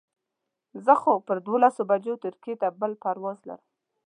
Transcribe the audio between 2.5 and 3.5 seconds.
ته بل پرواز